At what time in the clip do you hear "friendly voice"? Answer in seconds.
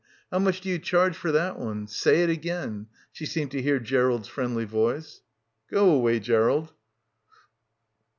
4.27-5.21